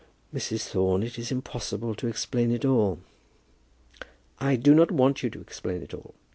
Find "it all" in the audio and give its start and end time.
2.51-3.01, 5.83-6.15